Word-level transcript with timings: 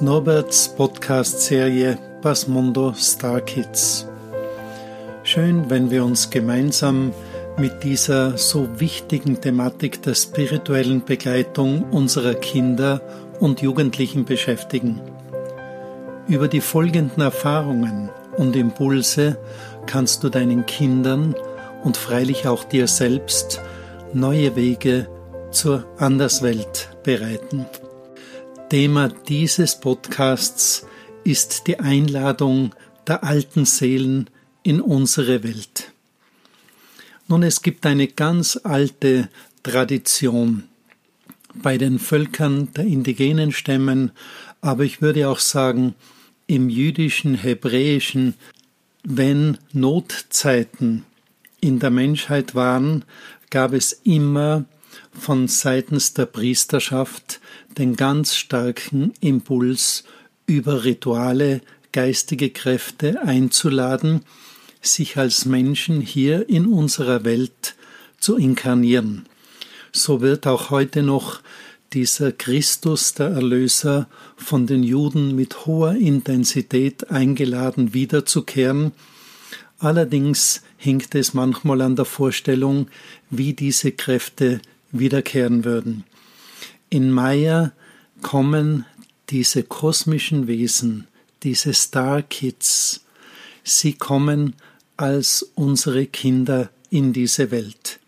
Norberts 0.00 0.74
Podcast-Serie 0.76 1.98
Basmundo 2.22 2.92
Star 2.92 3.40
Kids. 3.40 4.06
Schön, 5.22 5.70
wenn 5.70 5.90
wir 5.90 6.04
uns 6.04 6.30
gemeinsam 6.30 7.12
mit 7.58 7.82
dieser 7.82 8.36
so 8.36 8.68
wichtigen 8.78 9.40
Thematik 9.40 10.02
der 10.02 10.14
spirituellen 10.14 11.04
Begleitung 11.04 11.84
unserer 11.90 12.34
Kinder 12.34 13.00
und 13.40 13.62
Jugendlichen 13.62 14.24
beschäftigen. 14.24 15.00
Über 16.28 16.48
die 16.48 16.60
folgenden 16.60 17.22
Erfahrungen 17.22 18.10
und 18.36 18.54
Impulse 18.56 19.38
kannst 19.86 20.22
du 20.24 20.28
deinen 20.28 20.66
Kindern 20.66 21.34
und 21.84 21.96
freilich 21.96 22.46
auch 22.46 22.64
dir 22.64 22.86
selbst 22.86 23.60
neue 24.12 24.56
Wege 24.56 25.08
zur 25.50 25.86
Anderswelt 25.98 26.90
bereiten. 27.02 27.66
Thema 28.68 29.08
dieses 29.08 29.78
Podcasts 29.78 30.84
ist 31.22 31.68
die 31.68 31.78
Einladung 31.78 32.74
der 33.06 33.22
alten 33.22 33.64
Seelen 33.64 34.28
in 34.64 34.80
unsere 34.80 35.44
Welt. 35.44 35.92
Nun, 37.28 37.44
es 37.44 37.62
gibt 37.62 37.86
eine 37.86 38.08
ganz 38.08 38.58
alte 38.64 39.28
Tradition 39.62 40.64
bei 41.54 41.78
den 41.78 42.00
Völkern 42.00 42.72
der 42.74 42.86
indigenen 42.86 43.52
Stämmen, 43.52 44.10
aber 44.60 44.82
ich 44.82 45.00
würde 45.00 45.28
auch 45.28 45.38
sagen, 45.38 45.94
im 46.48 46.68
jüdischen, 46.68 47.36
hebräischen, 47.36 48.34
wenn 49.04 49.58
Notzeiten 49.72 51.04
in 51.60 51.78
der 51.78 51.90
Menschheit 51.90 52.56
waren, 52.56 53.04
gab 53.50 53.72
es 53.72 53.92
immer 54.02 54.64
von 55.12 55.48
seitens 55.48 56.14
der 56.14 56.26
Priesterschaft 56.26 57.40
den 57.78 57.96
ganz 57.96 58.34
starken 58.34 59.12
Impuls, 59.20 60.04
über 60.46 60.84
Rituale 60.84 61.60
geistige 61.92 62.50
Kräfte 62.50 63.22
einzuladen, 63.22 64.22
sich 64.80 65.16
als 65.16 65.44
Menschen 65.44 66.00
hier 66.00 66.48
in 66.48 66.66
unserer 66.66 67.24
Welt 67.24 67.74
zu 68.18 68.36
inkarnieren. 68.36 69.26
So 69.92 70.20
wird 70.20 70.46
auch 70.46 70.70
heute 70.70 71.02
noch 71.02 71.40
dieser 71.92 72.32
Christus, 72.32 73.14
der 73.14 73.28
Erlöser, 73.28 74.08
von 74.36 74.66
den 74.66 74.82
Juden 74.82 75.34
mit 75.34 75.66
hoher 75.66 75.94
Intensität 75.94 77.10
eingeladen 77.10 77.94
wiederzukehren. 77.94 78.92
Allerdings 79.78 80.62
hinkt 80.76 81.14
es 81.14 81.32
manchmal 81.32 81.80
an 81.80 81.96
der 81.96 82.04
Vorstellung, 82.04 82.88
wie 83.30 83.54
diese 83.54 83.92
Kräfte 83.92 84.60
wiederkehren 84.98 85.64
würden. 85.64 86.04
In 86.90 87.10
Maya 87.10 87.72
kommen 88.22 88.84
diese 89.30 89.62
kosmischen 89.62 90.46
Wesen, 90.46 91.06
diese 91.42 91.74
Star 91.74 92.22
Kids, 92.22 93.04
sie 93.64 93.94
kommen 93.94 94.54
als 94.96 95.42
unsere 95.54 96.06
Kinder 96.06 96.70
in 96.90 97.12
diese 97.12 97.50
Welt. 97.50 97.98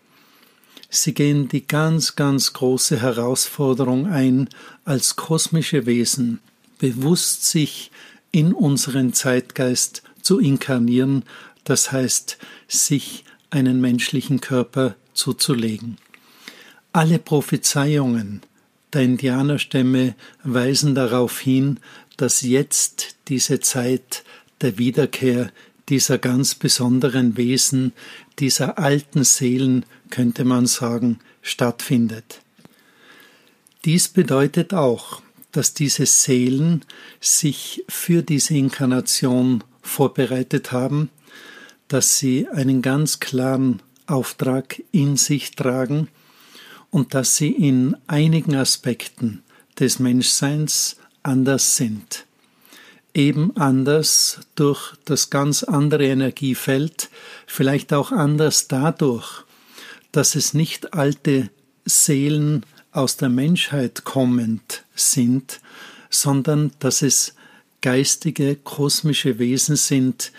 Sie 0.89 1.13
gehen 1.13 1.47
die 1.49 1.67
ganz, 1.67 2.15
ganz 2.15 2.53
große 2.53 2.99
Herausforderung 2.99 4.07
ein, 4.07 4.49
als 4.85 5.15
kosmische 5.15 5.85
Wesen 5.85 6.39
bewusst 6.79 7.45
sich 7.45 7.91
in 8.31 8.53
unseren 8.53 9.13
Zeitgeist 9.13 10.01
zu 10.21 10.39
inkarnieren, 10.39 11.23
das 11.63 11.91
heißt, 11.91 12.37
sich 12.67 13.23
einen 13.51 13.81
menschlichen 13.81 14.41
Körper 14.41 14.95
zuzulegen. 15.13 15.97
Alle 16.91 17.19
Prophezeiungen 17.19 18.41
der 18.93 19.03
Indianerstämme 19.03 20.15
weisen 20.43 20.95
darauf 20.95 21.39
hin, 21.39 21.79
dass 22.17 22.41
jetzt 22.41 23.15
diese 23.27 23.59
Zeit 23.59 24.23
der 24.61 24.79
Wiederkehr 24.79 25.51
dieser 25.89 26.17
ganz 26.17 26.55
besonderen 26.55 27.37
Wesen, 27.37 27.93
dieser 28.39 28.79
alten 28.79 29.23
Seelen, 29.23 29.85
könnte 30.09 30.45
man 30.45 30.65
sagen, 30.65 31.19
stattfindet. 31.43 32.41
Dies 33.85 34.07
bedeutet 34.07 34.73
auch, 34.73 35.21
dass 35.51 35.73
diese 35.73 36.05
Seelen 36.07 36.83
sich 37.19 37.83
für 37.87 38.23
diese 38.23 38.55
Inkarnation 38.55 39.63
vorbereitet 39.81 40.71
haben, 40.71 41.09
dass 41.87 42.17
sie 42.17 42.47
einen 42.47 42.81
ganz 42.81 43.19
klaren 43.19 43.81
Auftrag 44.05 44.81
in 44.91 45.17
sich 45.17 45.51
tragen, 45.51 46.07
und 46.91 47.13
dass 47.13 47.35
sie 47.35 47.51
in 47.51 47.95
einigen 48.07 48.55
Aspekten 48.55 49.43
des 49.79 49.99
Menschseins 49.99 50.97
anders 51.23 51.75
sind. 51.75 52.25
Eben 53.13 53.55
anders 53.57 54.39
durch 54.55 54.93
das 55.05 55.29
ganz 55.29 55.63
andere 55.63 56.05
Energiefeld, 56.05 57.09
vielleicht 57.47 57.93
auch 57.93 58.11
anders 58.11 58.67
dadurch, 58.67 59.43
dass 60.11 60.35
es 60.35 60.53
nicht 60.53 60.93
alte 60.93 61.49
Seelen 61.85 62.65
aus 62.91 63.17
der 63.17 63.29
Menschheit 63.29 64.03
kommend 64.03 64.83
sind, 64.95 65.59
sondern 66.09 66.71
dass 66.79 67.01
es 67.01 67.35
geistige, 67.81 68.55
kosmische 68.55 69.39
Wesen 69.39 69.75
sind, 69.75 70.31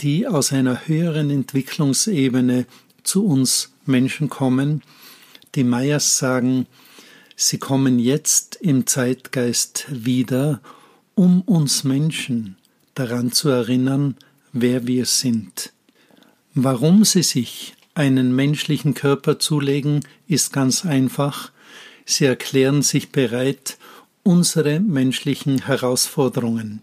die 0.00 0.26
aus 0.26 0.52
einer 0.52 0.86
höheren 0.86 1.30
Entwicklungsebene 1.30 2.66
zu 3.02 3.26
uns 3.26 3.72
Menschen 3.84 4.28
kommen 4.28 4.82
die 5.54 5.64
Mayas 5.64 6.18
sagen, 6.18 6.66
sie 7.36 7.58
kommen 7.58 7.98
jetzt 7.98 8.56
im 8.56 8.86
Zeitgeist 8.86 9.86
wieder, 9.90 10.60
um 11.14 11.42
uns 11.42 11.84
Menschen 11.84 12.56
daran 12.94 13.32
zu 13.32 13.48
erinnern, 13.48 14.16
wer 14.52 14.86
wir 14.86 15.06
sind. 15.06 15.72
Warum 16.54 17.04
sie 17.04 17.22
sich 17.22 17.74
einen 17.94 18.34
menschlichen 18.34 18.94
Körper 18.94 19.38
zulegen, 19.38 20.04
ist 20.26 20.52
ganz 20.52 20.84
einfach. 20.84 21.52
Sie 22.04 22.24
erklären 22.24 22.82
sich 22.82 23.10
bereit, 23.10 23.76
unsere 24.22 24.80
menschlichen 24.80 25.66
Herausforderungen, 25.66 26.82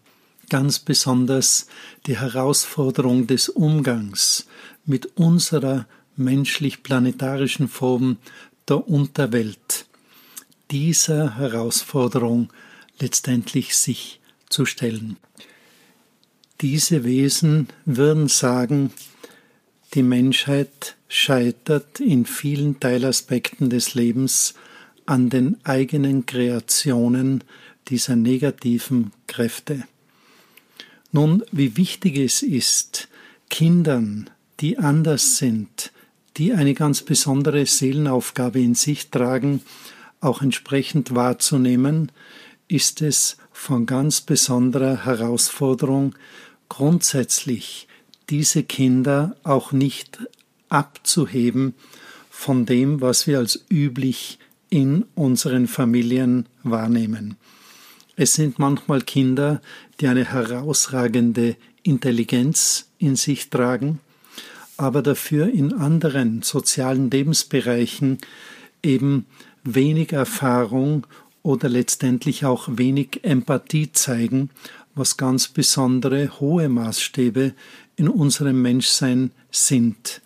ganz 0.50 0.80
besonders 0.80 1.68
die 2.06 2.18
Herausforderung 2.18 3.28
des 3.28 3.50
Umgangs 3.50 4.48
mit 4.86 5.18
unserer 5.18 5.88
menschlich-planetarischen 6.16 7.68
Form 7.68 8.18
der 8.68 8.88
Unterwelt 8.88 9.86
dieser 10.72 11.38
Herausforderung 11.38 12.52
letztendlich 13.00 13.78
sich 13.78 14.20
zu 14.50 14.66
stellen. 14.66 15.18
Diese 16.62 17.04
Wesen 17.04 17.68
würden 17.86 18.28
sagen, 18.28 18.92
die 19.94 20.04
Menschheit 20.04 20.96
scheitert 21.08 22.00
in 22.00 22.26
vielen 22.26 22.80
Teilaspekten 22.80 23.70
des 23.70 23.94
Lebens 23.94 24.56
an 25.06 25.30
den 25.30 25.58
eigenen 25.64 26.26
Kreationen 26.26 27.44
dieser 27.88 28.16
negativen 28.16 29.12
Kräfte. 29.28 29.84
Nun, 31.12 31.44
wie 31.52 31.78
wichtig 31.78 32.18
es 32.18 32.42
ist, 32.42 33.08
Kindern, 33.50 34.30
die 34.60 34.78
anders 34.80 35.38
sind, 35.38 35.92
die 36.38 36.54
eine 36.54 36.74
ganz 36.74 37.02
besondere 37.02 37.66
Seelenaufgabe 37.66 38.60
in 38.60 38.76
sich 38.76 39.10
tragen, 39.10 39.62
auch 40.20 40.42
entsprechend 40.42 41.16
wahrzunehmen, 41.16 42.12
ist 42.68 43.02
es 43.02 43.38
von 43.52 43.86
ganz 43.86 44.22
besonderer 44.22 45.06
Herausforderung, 45.06 46.16
grundsätzlich 46.68 47.88
diese 48.30 48.64
Kinder 48.64 49.36
auch 49.44 49.72
nicht 49.72 50.20
abzuheben 50.70 51.76
von 52.30 52.66
dem, 52.66 53.02
was 53.02 53.28
wir 53.28 53.38
als 53.38 53.64
üblich 53.70 54.40
in 54.70 55.06
unseren 55.16 55.68
Familien 55.68 56.48
wahrnehmen. 56.64 57.38
Es 58.18 58.34
sind 58.34 58.60
manchmal 58.60 59.02
Kinder, 59.02 59.62
die 60.00 60.08
eine 60.08 60.26
herausragende 60.26 61.56
Intelligenz 61.84 62.90
in 62.98 63.16
sich 63.16 63.50
tragen, 63.50 64.00
aber 64.78 65.02
dafür 65.02 65.48
in 65.48 65.74
anderen 65.74 66.42
sozialen 66.42 67.10
Lebensbereichen 67.10 68.18
eben 68.84 69.26
wenig 69.64 70.14
Erfahrung 70.14 71.08
oder 71.44 71.70
letztendlich 71.70 72.46
auch 72.46 72.68
wenig 72.72 73.20
Empathie 73.24 73.92
zeigen, 73.92 74.50
was 74.96 75.18
ganz 75.18 75.48
besondere 75.48 76.40
hohe 76.40 76.70
Maßstäbe 76.70 77.54
in 77.96 78.08
unserem 78.08 78.62
Menschsein 78.62 79.32
sind. 79.52 80.22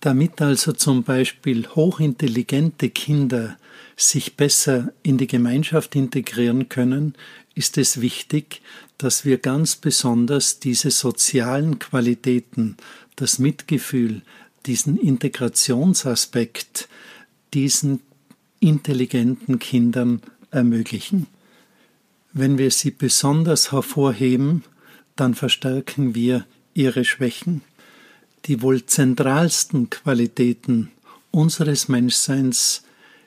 Damit 0.00 0.42
also 0.42 0.72
zum 0.72 1.02
Beispiel 1.02 1.66
hochintelligente 1.68 2.90
Kinder 2.90 3.56
sich 3.96 4.36
besser 4.36 4.92
in 5.02 5.18
die 5.18 5.26
Gemeinschaft 5.26 5.94
integrieren 5.94 6.68
können, 6.68 7.14
ist 7.54 7.78
es 7.78 8.00
wichtig, 8.00 8.60
dass 8.98 9.24
wir 9.24 9.38
ganz 9.38 9.76
besonders 9.76 10.58
diese 10.58 10.90
sozialen 10.90 11.78
Qualitäten 11.78 12.76
das 13.16 13.38
Mitgefühl, 13.38 14.22
diesen 14.66 14.96
Integrationsaspekt 14.96 16.88
diesen 17.54 18.00
intelligenten 18.60 19.58
Kindern 19.58 20.20
ermöglichen. 20.50 21.28
Wenn 22.32 22.58
wir 22.58 22.70
sie 22.70 22.90
besonders 22.90 23.70
hervorheben, 23.72 24.64
dann 25.16 25.34
verstärken 25.34 26.14
wir 26.14 26.46
ihre 26.74 27.04
Schwächen. 27.04 27.62
Die 28.46 28.60
wohl 28.60 28.84
zentralsten 28.84 29.88
Qualitäten 29.88 30.90
unseres 31.30 31.88
Menschseins 31.88 32.82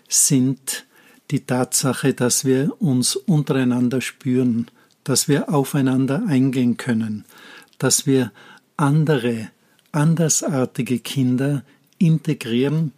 sind 0.10 0.86
die 1.32 1.42
Tatsache, 1.42 2.14
dass 2.14 2.46
wir 2.46 2.82
uns 2.82 3.16
untereinander 3.16 4.02
spüren, 4.02 4.70
dass 5.04 5.28
wir 5.28 5.54
aufeinander 5.54 6.24
eingehen 6.28 6.78
können, 6.78 7.26
dass 7.78 8.06
wir 8.06 8.32
andere, 8.76 9.50
andersartige 9.92 11.00
Kinder 11.00 11.64
integrieren 11.98 12.94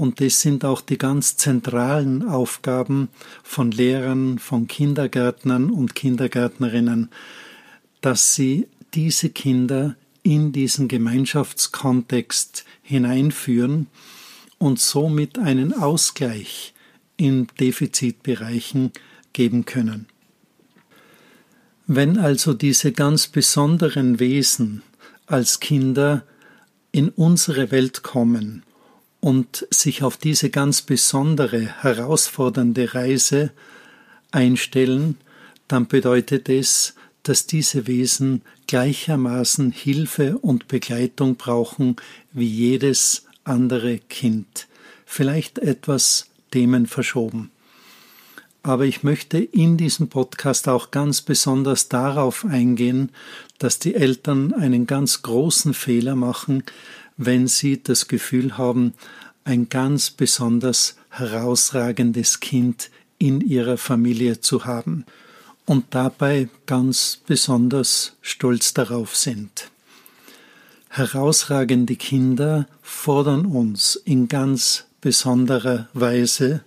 und 0.00 0.20
das 0.20 0.40
sind 0.40 0.64
auch 0.64 0.80
die 0.80 0.96
ganz 0.96 1.36
zentralen 1.36 2.22
Aufgaben 2.28 3.08
von 3.42 3.72
Lehrern, 3.72 4.38
von 4.38 4.68
Kindergärtnern 4.68 5.70
und 5.70 5.96
Kindergärtnerinnen, 5.96 7.10
dass 8.00 8.36
sie 8.36 8.68
diese 8.94 9.30
Kinder 9.30 9.96
in 10.22 10.52
diesen 10.52 10.86
Gemeinschaftskontext 10.86 12.64
hineinführen 12.80 13.88
und 14.58 14.78
somit 14.78 15.36
einen 15.36 15.72
Ausgleich 15.72 16.74
in 17.16 17.48
Defizitbereichen 17.58 18.92
geben 19.32 19.64
können. 19.64 20.06
Wenn 21.88 22.18
also 22.18 22.54
diese 22.54 22.92
ganz 22.92 23.26
besonderen 23.26 24.20
Wesen 24.20 24.82
als 25.28 25.60
Kinder 25.60 26.24
in 26.90 27.10
unsere 27.10 27.70
Welt 27.70 28.02
kommen 28.02 28.64
und 29.20 29.66
sich 29.70 30.02
auf 30.02 30.16
diese 30.16 30.50
ganz 30.50 30.82
besondere, 30.82 31.82
herausfordernde 31.82 32.94
Reise 32.94 33.50
einstellen, 34.30 35.16
dann 35.68 35.86
bedeutet 35.86 36.48
es, 36.48 36.94
dass 37.22 37.46
diese 37.46 37.86
Wesen 37.86 38.42
gleichermaßen 38.66 39.70
Hilfe 39.70 40.38
und 40.38 40.66
Begleitung 40.68 41.36
brauchen 41.36 41.96
wie 42.32 42.46
jedes 42.46 43.26
andere 43.44 43.98
Kind, 43.98 44.66
vielleicht 45.04 45.58
etwas 45.58 46.28
Themen 46.50 46.86
verschoben. 46.86 47.50
Aber 48.68 48.84
ich 48.84 49.02
möchte 49.02 49.38
in 49.38 49.78
diesem 49.78 50.08
Podcast 50.08 50.68
auch 50.68 50.90
ganz 50.90 51.22
besonders 51.22 51.88
darauf 51.88 52.44
eingehen, 52.44 53.12
dass 53.58 53.78
die 53.78 53.94
Eltern 53.94 54.52
einen 54.52 54.86
ganz 54.86 55.22
großen 55.22 55.72
Fehler 55.72 56.14
machen, 56.14 56.64
wenn 57.16 57.46
sie 57.46 57.82
das 57.82 58.08
Gefühl 58.08 58.58
haben, 58.58 58.92
ein 59.44 59.70
ganz 59.70 60.10
besonders 60.10 60.96
herausragendes 61.08 62.40
Kind 62.40 62.90
in 63.16 63.40
ihrer 63.40 63.78
Familie 63.78 64.42
zu 64.42 64.66
haben 64.66 65.06
und 65.64 65.86
dabei 65.94 66.50
ganz 66.66 67.20
besonders 67.26 68.16
stolz 68.20 68.74
darauf 68.74 69.16
sind. 69.16 69.70
Herausragende 70.90 71.96
Kinder 71.96 72.68
fordern 72.82 73.46
uns 73.46 73.96
in 73.96 74.28
ganz 74.28 74.84
besonderer 75.00 75.88
Weise 75.94 76.64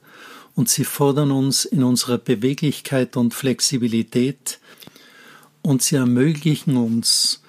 und 0.56 0.70
sie 0.70 0.84
fordern 0.84 1.32
uns 1.32 1.66
in 1.66 1.84
unserer 1.84 2.18
Beweglichkeit 2.18 3.18
und 3.18 3.34
Flexibilität 3.34 4.60
und 5.62 5.82
sie 5.82 5.96
ermöglichen 5.96 6.78
uns 6.78 7.42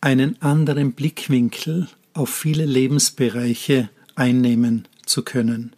einen 0.00 0.40
anderen 0.42 0.92
Blickwinkel 0.92 1.88
auf 2.14 2.30
viele 2.30 2.64
Lebensbereiche 2.64 3.88
einnehmen 4.14 4.86
zu 5.04 5.22
können. 5.22 5.74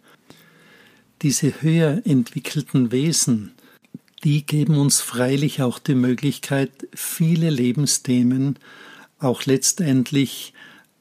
Diese 1.21 1.61
höher 1.61 2.01
entwickelten 2.05 2.91
Wesen, 2.91 3.51
die 4.23 4.45
geben 4.45 4.77
uns 4.77 5.01
freilich 5.01 5.61
auch 5.61 5.79
die 5.79 5.95
Möglichkeit, 5.95 6.71
viele 6.93 7.49
Lebensthemen 7.49 8.57
auch 9.19 9.45
letztendlich 9.45 10.53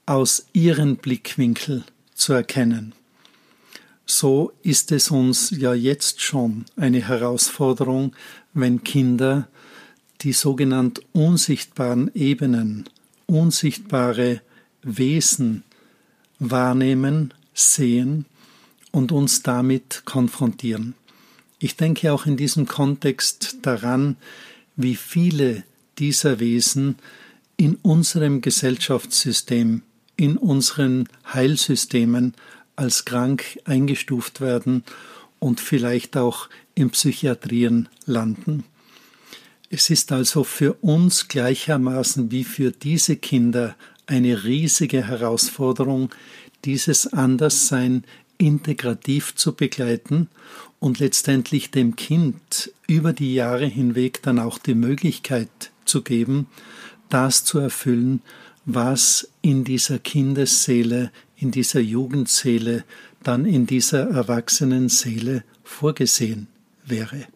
aus 0.06 0.46
ihren 0.52 0.96
Blickwinkel 0.96 1.84
zu 2.14 2.32
erkennen. 2.32 2.94
So 4.10 4.52
ist 4.62 4.90
es 4.90 5.10
uns 5.10 5.50
ja 5.50 5.74
jetzt 5.74 6.22
schon 6.22 6.64
eine 6.76 7.06
Herausforderung, 7.06 8.16
wenn 8.54 8.82
Kinder 8.82 9.48
die 10.22 10.32
sogenannten 10.32 11.02
unsichtbaren 11.12 12.10
Ebenen, 12.14 12.88
unsichtbare 13.26 14.40
Wesen 14.82 15.62
wahrnehmen, 16.38 17.34
sehen 17.52 18.24
und 18.92 19.12
uns 19.12 19.42
damit 19.42 20.02
konfrontieren. 20.06 20.94
Ich 21.58 21.76
denke 21.76 22.10
auch 22.10 22.24
in 22.24 22.38
diesem 22.38 22.66
Kontext 22.66 23.58
daran, 23.60 24.16
wie 24.74 24.96
viele 24.96 25.64
dieser 25.98 26.40
Wesen 26.40 26.96
in 27.58 27.74
unserem 27.82 28.40
Gesellschaftssystem, 28.40 29.82
in 30.16 30.38
unseren 30.38 31.10
Heilsystemen 31.30 32.32
als 32.78 33.04
krank 33.04 33.58
eingestuft 33.64 34.40
werden 34.40 34.84
und 35.38 35.60
vielleicht 35.60 36.16
auch 36.16 36.48
in 36.74 36.90
Psychiatrien 36.90 37.88
landen. 38.06 38.64
Es 39.68 39.90
ist 39.90 40.12
also 40.12 40.44
für 40.44 40.74
uns 40.74 41.28
gleichermaßen 41.28 42.30
wie 42.30 42.44
für 42.44 42.70
diese 42.70 43.16
Kinder 43.16 43.76
eine 44.06 44.44
riesige 44.44 45.06
Herausforderung, 45.06 46.10
dieses 46.64 47.12
Anderssein 47.12 48.04
integrativ 48.38 49.34
zu 49.34 49.54
begleiten 49.54 50.28
und 50.78 51.00
letztendlich 51.00 51.70
dem 51.72 51.96
Kind 51.96 52.72
über 52.86 53.12
die 53.12 53.34
Jahre 53.34 53.66
hinweg 53.66 54.22
dann 54.22 54.38
auch 54.38 54.58
die 54.58 54.74
Möglichkeit 54.74 55.72
zu 55.84 56.02
geben, 56.02 56.46
das 57.08 57.44
zu 57.44 57.58
erfüllen, 57.58 58.22
was 58.64 59.28
in 59.42 59.64
dieser 59.64 59.98
Kindesseele, 59.98 61.10
in 61.38 61.50
dieser 61.50 61.80
Jugendseele, 61.80 62.84
dann 63.22 63.44
in 63.44 63.66
dieser 63.66 64.10
Erwachsenenseele 64.10 65.44
vorgesehen 65.62 66.48
wäre. 66.84 67.26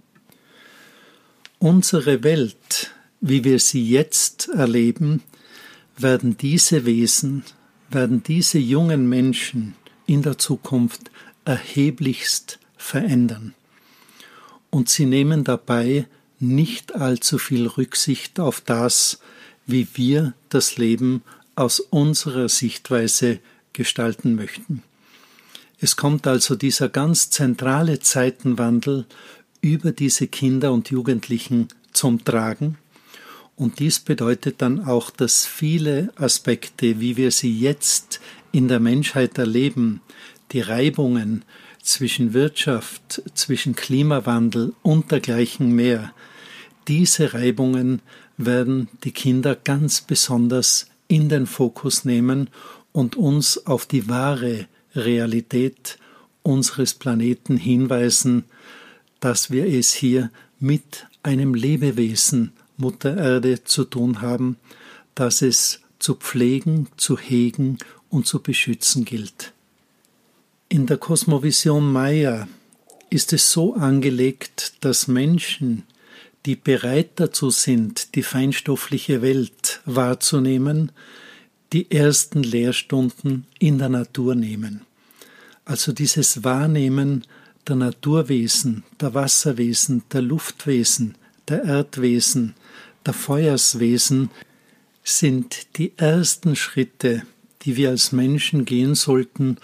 Unsere 1.59 2.25
Welt, 2.25 2.93
wie 3.21 3.45
wir 3.45 3.59
sie 3.59 3.89
jetzt 3.89 4.49
erleben, 4.49 5.23
werden 5.97 6.37
diese 6.37 6.85
Wesen, 6.85 7.45
werden 7.91 8.23
diese 8.23 8.59
jungen 8.59 9.09
Menschen 9.09 9.75
in 10.07 10.23
der 10.23 10.39
Zukunft 10.39 11.11
erheblichst 11.45 12.59
verändern. 12.77 13.55
Und 14.71 14.89
sie 14.89 15.07
nehmen 15.07 15.45
dabei 15.45 16.07
nicht 16.41 16.95
allzu 16.95 17.39
viel 17.39 17.67
Rücksicht 17.69 18.41
auf 18.41 18.61
das, 18.61 19.21
wie 19.67 19.87
wir 19.95 20.35
das 20.49 20.77
Leben 20.77 21.23
aus 21.55 21.79
unserer 21.79 22.49
Sichtweise 22.49 23.39
gestalten 23.73 24.35
möchten. 24.35 24.83
Es 25.79 25.97
kommt 25.97 26.27
also 26.27 26.55
dieser 26.55 26.89
ganz 26.89 27.31
zentrale 27.31 28.01
Zeitenwandel 28.01 29.07
über 29.61 29.93
diese 29.93 30.29
Kinder 30.29 30.73
und 30.73 30.91
Jugendlichen 30.91 31.69
zum 31.93 32.25
Tragen, 32.25 32.79
und 33.55 33.79
dies 33.79 34.01
bedeutet 34.01 34.63
dann 34.63 34.85
auch, 34.85 35.11
dass 35.11 35.47
viele 35.47 36.13
Aspekte, 36.17 37.01
wie 37.01 37.17
wir 37.17 37.31
sie 37.31 37.57
jetzt 37.59 38.21
in 38.51 38.67
der 38.69 38.81
Menschheit 38.81 39.39
erleben, 39.39 40.01
die 40.53 40.61
Reibungen 40.61 41.45
zwischen 41.83 42.33
Wirtschaft, 42.33 43.23
zwischen 43.35 43.77
Klimawandel 43.77 44.75
und 44.83 45.11
dergleichen 45.11 45.73
mehr, 45.73 46.13
diese 46.89 47.35
Reibungen 47.35 48.03
werden 48.37 48.89
die 49.05 49.13
Kinder 49.13 49.55
ganz 49.55 50.01
besonders 50.01 50.89
in 51.07 51.29
den 51.29 51.47
Fokus 51.47 52.05
nehmen 52.05 52.51
und 52.93 53.17
uns 53.17 53.67
auf 53.67 53.87
die 53.87 54.09
wahre 54.09 54.67
Realität 54.95 55.99
unseres 56.43 56.95
Planeten 56.95 57.57
hinweisen, 57.57 58.45
dass 59.21 59.51
wir 59.51 59.67
es 59.67 59.93
hier 59.93 60.31
mit 60.59 61.07
einem 61.23 61.55
Lebewesen 61.55 62.53
Mutter 62.77 63.17
Erde 63.17 63.65
zu 63.65 63.85
tun 63.85 64.21
haben, 64.21 64.57
dass 65.15 65.43
es 65.43 65.81
zu 65.99 66.15
pflegen, 66.15 66.89
zu 66.97 67.19
hegen 67.19 67.79
und 68.11 68.27
zu 68.27 68.43
beschützen 68.43 69.05
gilt. 69.05 69.53
In 70.69 70.87
der 70.87 70.97
Kosmovision 70.97 71.93
Maya 71.93 72.49
ist 73.11 73.33
es 73.33 73.53
so 73.53 73.75
angelegt, 73.75 74.75
dass 74.81 75.07
Menschen, 75.07 75.85
die 76.47 76.57
bereit 76.57 77.11
dazu 77.17 77.51
sind, 77.51 78.15
die 78.15 78.23
feinstoffliche 78.23 79.23
Welt 79.23 79.81
wahrzunehmen, 79.85 80.91
die 81.73 81.91
ersten 81.91 82.43
Lehrstunden 82.43 83.47
in 83.59 83.79
der 83.79 83.89
Natur 83.89 84.35
nehmen. 84.35 84.83
Also 85.65 85.93
dieses 85.93 86.45
Wahrnehmen 86.45 87.25
der 87.67 87.77
Naturwesen, 87.77 88.85
der 89.01 89.15
Wasserwesen, 89.15 90.03
der 90.13 90.23
Luftwesen, 90.23 91.17
der 91.49 91.65
Erdwesen, 91.65 92.55
der 93.07 93.15
Feuerswesen 93.15 94.31
sind 95.05 95.77
die 95.79 95.93
ersten 95.97 96.57
Schritte, 96.57 97.23
die 97.63 97.77
wir 97.77 97.91
als 97.91 98.13
Menschen 98.13 98.65
gehen 98.65 98.95
sollten, 98.95 99.57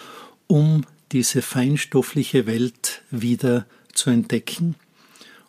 um 0.46 0.84
diese 1.12 1.42
feinstoffliche 1.42 2.46
Welt 2.46 3.02
wieder 3.10 3.66
zu 3.92 4.10
entdecken. 4.10 4.76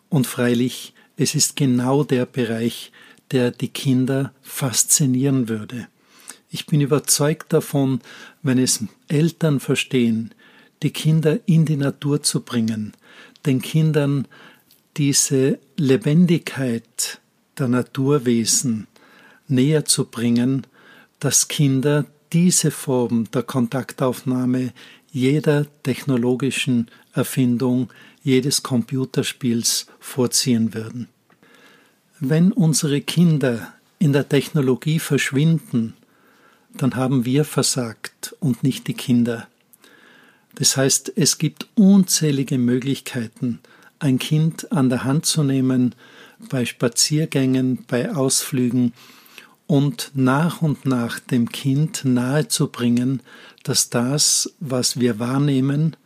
Und 0.08 0.26
freilich, 0.26 0.94
es 1.16 1.34
ist 1.34 1.56
genau 1.56 2.04
der 2.04 2.26
Bereich, 2.26 2.92
der 3.30 3.50
die 3.50 3.68
Kinder 3.68 4.32
faszinieren 4.42 5.48
würde. 5.48 5.88
Ich 6.50 6.66
bin 6.66 6.80
überzeugt 6.80 7.52
davon, 7.52 8.00
wenn 8.42 8.58
es 8.58 8.84
Eltern 9.08 9.60
verstehen, 9.60 10.34
die 10.82 10.90
Kinder 10.90 11.38
in 11.46 11.64
die 11.64 11.76
Natur 11.76 12.22
zu 12.22 12.40
bringen, 12.40 12.92
den 13.46 13.62
Kindern 13.62 14.26
diese 14.96 15.58
Lebendigkeit 15.76 17.20
der 17.58 17.68
Naturwesen 17.68 18.88
näher 19.46 19.84
zu 19.84 20.06
bringen, 20.06 20.66
dass 21.20 21.48
Kinder 21.48 22.06
diese 22.32 22.70
Form 22.70 23.30
der 23.32 23.42
Kontaktaufnahme 23.42 24.72
jeder 25.12 25.66
technologischen 25.82 26.88
Erfindung, 27.12 27.90
jedes 28.22 28.62
Computerspiels 28.62 29.86
vorziehen 29.98 30.74
würden. 30.74 31.08
Wenn 32.20 32.52
unsere 32.52 33.00
Kinder 33.00 33.72
in 33.98 34.12
der 34.12 34.28
Technologie 34.28 34.98
verschwinden, 34.98 35.94
dann 36.74 36.96
haben 36.96 37.24
wir 37.24 37.44
versagt 37.44 38.34
und 38.40 38.62
nicht 38.62 38.86
die 38.86 38.94
Kinder. 38.94 39.48
Das 40.54 40.76
heißt, 40.76 41.12
es 41.16 41.38
gibt 41.38 41.68
unzählige 41.74 42.58
Möglichkeiten, 42.58 43.60
ein 43.98 44.18
Kind 44.18 44.72
an 44.72 44.88
der 44.88 45.04
Hand 45.04 45.26
zu 45.26 45.42
nehmen, 45.42 45.94
bei 46.48 46.64
Spaziergängen, 46.64 47.84
bei 47.86 48.14
Ausflügen 48.14 48.92
und 49.66 50.10
nach 50.14 50.62
und 50.62 50.86
nach 50.86 51.20
dem 51.20 51.50
Kind 51.50 52.04
nahezubringen, 52.04 53.22
dass 53.62 53.90
das, 53.90 54.54
was 54.58 54.98
wir 54.98 55.18
wahrnehmen 55.18 55.96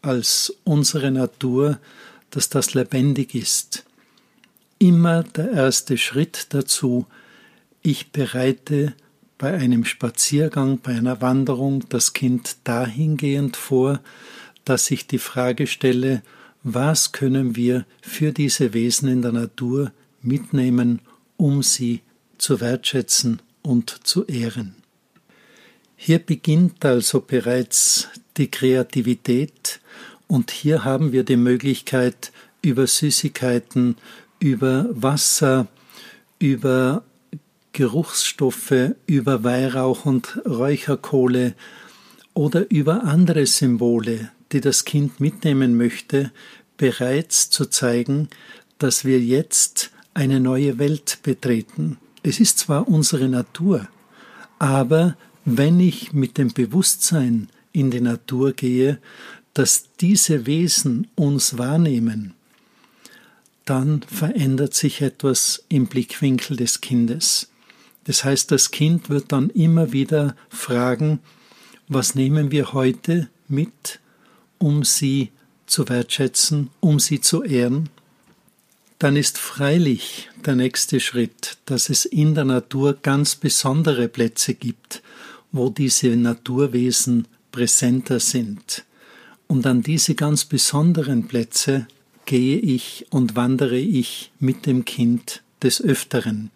als 0.00 0.54
unsere 0.64 1.10
Natur, 1.10 1.78
dass 2.30 2.48
das 2.48 2.74
lebendig 2.74 3.34
ist 3.34 3.84
immer 4.82 5.22
der 5.22 5.52
erste 5.52 5.96
Schritt 5.96 6.46
dazu, 6.48 7.06
ich 7.82 8.10
bereite 8.10 8.94
bei 9.42 9.54
einem 9.54 9.84
Spaziergang, 9.84 10.78
bei 10.78 10.92
einer 10.92 11.20
Wanderung 11.20 11.84
das 11.88 12.12
Kind 12.12 12.58
dahingehend 12.62 13.56
vor, 13.56 13.98
dass 14.64 14.88
ich 14.92 15.08
die 15.08 15.18
Frage 15.18 15.66
stelle, 15.66 16.22
was 16.62 17.10
können 17.10 17.56
wir 17.56 17.84
für 18.02 18.30
diese 18.30 18.72
Wesen 18.72 19.08
in 19.08 19.20
der 19.20 19.32
Natur 19.32 19.90
mitnehmen, 20.22 21.00
um 21.36 21.64
sie 21.64 22.02
zu 22.38 22.60
wertschätzen 22.60 23.42
und 23.62 24.06
zu 24.06 24.24
ehren. 24.26 24.76
Hier 25.96 26.20
beginnt 26.20 26.84
also 26.84 27.20
bereits 27.20 28.10
die 28.36 28.48
Kreativität 28.48 29.80
und 30.28 30.52
hier 30.52 30.84
haben 30.84 31.10
wir 31.10 31.24
die 31.24 31.36
Möglichkeit, 31.36 32.30
über 32.62 32.86
Süßigkeiten, 32.86 33.96
über 34.38 34.86
Wasser, 34.92 35.66
über 36.38 37.02
Geruchsstoffe, 37.72 38.94
über 39.06 39.44
Weihrauch 39.44 40.04
und 40.04 40.40
Räucherkohle 40.46 41.54
oder 42.34 42.70
über 42.70 43.04
andere 43.04 43.46
Symbole, 43.46 44.30
die 44.52 44.60
das 44.60 44.84
Kind 44.84 45.20
mitnehmen 45.20 45.76
möchte, 45.76 46.32
bereits 46.76 47.50
zu 47.50 47.66
zeigen, 47.66 48.28
dass 48.78 49.04
wir 49.04 49.20
jetzt 49.20 49.90
eine 50.14 50.40
neue 50.40 50.78
Welt 50.78 51.20
betreten. 51.22 51.98
Es 52.22 52.40
ist 52.40 52.58
zwar 52.58 52.88
unsere 52.88 53.28
Natur, 53.28 53.88
aber 54.58 55.16
wenn 55.44 55.80
ich 55.80 56.12
mit 56.12 56.38
dem 56.38 56.52
Bewusstsein 56.52 57.48
in 57.72 57.90
die 57.90 58.00
Natur 58.00 58.52
gehe, 58.52 58.98
dass 59.54 59.88
diese 60.00 60.46
Wesen 60.46 61.08
uns 61.14 61.58
wahrnehmen, 61.58 62.34
dann 63.64 64.02
verändert 64.02 64.74
sich 64.74 65.00
etwas 65.02 65.64
im 65.68 65.86
Blickwinkel 65.86 66.56
des 66.56 66.80
Kindes. 66.80 67.51
Das 68.04 68.24
heißt, 68.24 68.50
das 68.50 68.70
Kind 68.70 69.10
wird 69.10 69.32
dann 69.32 69.50
immer 69.50 69.92
wieder 69.92 70.36
fragen, 70.48 71.20
was 71.88 72.14
nehmen 72.14 72.50
wir 72.50 72.72
heute 72.72 73.28
mit, 73.48 74.00
um 74.58 74.84
sie 74.84 75.30
zu 75.66 75.88
wertschätzen, 75.88 76.70
um 76.80 76.98
sie 76.98 77.20
zu 77.20 77.42
ehren? 77.42 77.88
Dann 78.98 79.16
ist 79.16 79.38
freilich 79.38 80.30
der 80.44 80.54
nächste 80.54 81.00
Schritt, 81.00 81.58
dass 81.66 81.90
es 81.90 82.04
in 82.04 82.34
der 82.34 82.44
Natur 82.44 82.98
ganz 83.02 83.34
besondere 83.34 84.08
Plätze 84.08 84.54
gibt, 84.54 85.02
wo 85.50 85.70
diese 85.70 86.16
Naturwesen 86.16 87.26
präsenter 87.50 88.20
sind. 88.20 88.84
Und 89.46 89.66
an 89.66 89.82
diese 89.82 90.14
ganz 90.14 90.44
besonderen 90.44 91.26
Plätze 91.28 91.86
gehe 92.24 92.58
ich 92.58 93.06
und 93.10 93.36
wandere 93.36 93.78
ich 93.78 94.30
mit 94.38 94.66
dem 94.66 94.84
Kind 94.84 95.42
des 95.62 95.82
Öfteren, 95.82 96.50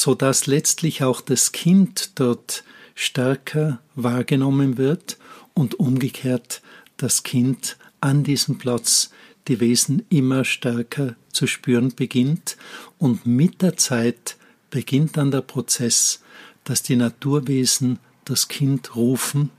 so 0.00 0.14
dass 0.14 0.46
letztlich 0.46 1.02
auch 1.02 1.20
das 1.20 1.52
Kind 1.52 2.18
dort 2.18 2.64
stärker 2.94 3.80
wahrgenommen 3.94 4.78
wird 4.78 5.18
und 5.54 5.78
umgekehrt 5.78 6.62
das 6.96 7.22
Kind 7.22 7.76
an 8.00 8.24
diesem 8.24 8.58
Platz 8.58 9.10
die 9.48 9.60
Wesen 9.60 10.04
immer 10.10 10.44
stärker 10.44 11.14
zu 11.30 11.46
spüren 11.46 11.94
beginnt 11.94 12.56
und 12.98 13.26
mit 13.26 13.62
der 13.62 13.76
Zeit 13.76 14.36
beginnt 14.70 15.16
dann 15.16 15.30
der 15.30 15.42
Prozess, 15.42 16.22
dass 16.64 16.82
die 16.82 16.96
Naturwesen 16.96 17.98
das 18.24 18.48
Kind 18.48 18.96
rufen 18.96 19.50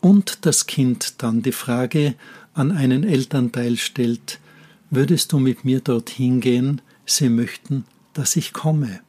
und 0.00 0.46
das 0.46 0.66
Kind 0.66 1.22
dann 1.22 1.42
die 1.42 1.52
Frage 1.52 2.14
an 2.54 2.72
einen 2.72 3.04
Elternteil 3.04 3.76
stellt, 3.76 4.40
Würdest 4.94 5.32
du 5.32 5.38
mit 5.38 5.64
mir 5.64 5.80
dorthin 5.80 6.42
gehen? 6.42 6.82
Sie 7.06 7.30
möchten, 7.30 7.86
dass 8.12 8.36
ich 8.36 8.52
komme. 8.52 9.00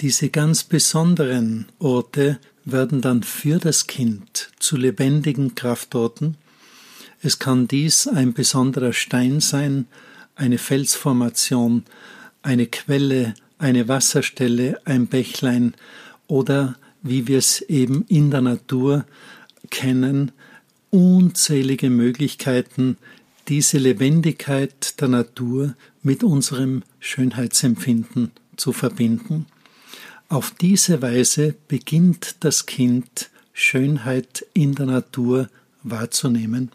Diese 0.00 0.28
ganz 0.28 0.62
besonderen 0.62 1.66
Orte 1.80 2.38
werden 2.64 3.00
dann 3.00 3.24
für 3.24 3.58
das 3.58 3.88
Kind 3.88 4.50
zu 4.60 4.76
lebendigen 4.76 5.56
Kraftorten. 5.56 6.36
Es 7.20 7.40
kann 7.40 7.66
dies 7.66 8.06
ein 8.06 8.32
besonderer 8.32 8.92
Stein 8.92 9.40
sein, 9.40 9.86
eine 10.36 10.58
Felsformation, 10.58 11.82
eine 12.42 12.66
Quelle, 12.66 13.34
eine 13.58 13.88
Wasserstelle, 13.88 14.80
ein 14.84 15.08
Bächlein 15.08 15.74
oder, 16.28 16.76
wie 17.02 17.26
wir 17.26 17.38
es 17.38 17.60
eben 17.62 18.04
in 18.06 18.30
der 18.30 18.42
Natur 18.42 19.04
kennen, 19.70 20.30
unzählige 20.90 21.90
Möglichkeiten, 21.90 22.98
diese 23.48 23.78
Lebendigkeit 23.78 25.00
der 25.00 25.08
Natur 25.08 25.74
mit 26.04 26.22
unserem 26.22 26.84
Schönheitsempfinden 27.00 28.30
zu 28.56 28.72
verbinden. 28.72 29.46
Auf 30.30 30.50
diese 30.50 31.00
Weise 31.00 31.54
beginnt 31.68 32.36
das 32.40 32.66
Kind 32.66 33.30
Schönheit 33.54 34.44
in 34.52 34.74
der 34.74 34.84
Natur 34.84 35.48
wahrzunehmen. 35.82 36.70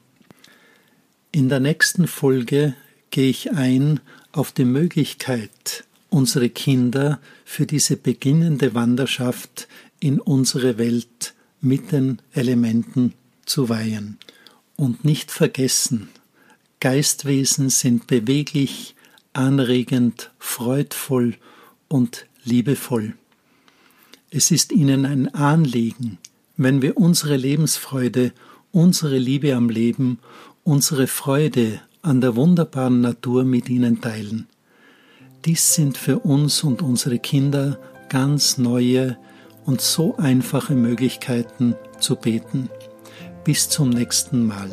In 1.31 1.49
der 1.49 1.59
nächsten 1.59 2.07
Folge 2.07 2.73
gehe 3.11 3.29
ich 3.29 3.51
ein 3.51 3.99
auf 4.31 4.51
die 4.51 4.65
Möglichkeit, 4.65 5.83
unsere 6.09 6.49
Kinder 6.49 7.19
für 7.45 7.67
diese 7.67 7.95
beginnende 7.95 8.73
Wanderschaft 8.73 9.67
in 9.99 10.19
unsere 10.19 10.79
Welt 10.79 11.35
mit 11.61 11.91
den 11.91 12.23
Elementen 12.33 13.13
zu 13.45 13.69
weihen. 13.69 14.17
Und 14.75 15.05
nicht 15.05 15.29
vergessen, 15.29 16.09
Geistwesen 16.79 17.69
sind 17.69 18.07
beweglich, 18.07 18.95
anregend, 19.31 20.31
freudvoll 20.39 21.35
und 21.87 22.25
liebevoll. 22.43 23.13
Es 24.35 24.49
ist 24.49 24.71
ihnen 24.71 25.05
ein 25.05 25.31
Anliegen, 25.35 26.17
wenn 26.57 26.81
wir 26.81 26.97
unsere 26.97 27.37
Lebensfreude, 27.37 28.31
unsere 28.71 29.19
Liebe 29.19 29.53
am 29.53 29.69
Leben, 29.69 30.17
unsere 30.63 31.05
Freude 31.05 31.81
an 32.01 32.19
der 32.19 32.35
wunderbaren 32.35 32.99
Natur 32.99 33.43
mit 33.43 33.69
ihnen 33.69 34.01
teilen. 34.01 34.47
Dies 35.45 35.75
sind 35.75 35.99
für 35.99 36.17
uns 36.17 36.63
und 36.63 36.81
unsere 36.81 37.19
Kinder 37.19 37.77
ganz 38.09 38.57
neue 38.57 39.19
und 39.65 39.81
so 39.81 40.17
einfache 40.17 40.73
Möglichkeiten 40.73 41.75
zu 41.99 42.15
beten. 42.15 42.69
Bis 43.43 43.69
zum 43.69 43.91
nächsten 43.91 44.47
Mal. 44.47 44.71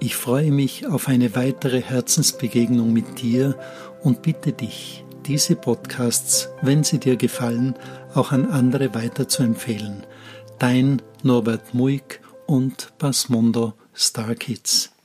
Ich 0.00 0.16
freue 0.16 0.52
mich 0.52 0.86
auf 0.86 1.08
eine 1.08 1.36
weitere 1.36 1.82
Herzensbegegnung 1.82 2.94
mit 2.94 3.20
dir 3.20 3.58
und 4.02 4.22
bitte 4.22 4.52
dich, 4.52 5.04
diese 5.26 5.54
Podcasts, 5.54 6.48
wenn 6.62 6.82
sie 6.82 6.98
dir 6.98 7.16
gefallen, 7.16 7.74
auch 8.16 8.32
an 8.32 8.50
andere 8.50 8.94
weiterzuempfehlen. 8.94 10.04
Dein 10.58 11.02
Norbert 11.22 11.74
Muig 11.74 12.20
und 12.46 12.92
Basmondo 12.98 13.74
Star 13.94 14.34
Kids. 14.34 14.95